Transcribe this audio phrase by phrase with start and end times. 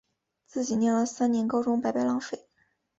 [0.47, 2.47] 自己念了三年高中白白浪费